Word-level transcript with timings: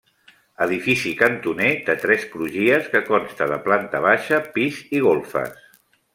Edifici 0.65 1.11
cantoner 1.19 1.69
de 1.89 1.95
tres 2.05 2.25
crugies 2.31 2.89
que 2.95 3.03
consta 3.11 3.49
de 3.53 3.61
planta 3.69 4.03
baixa, 4.09 4.41
pis 4.57 4.81
i 4.99 5.05
golfes. 5.11 5.63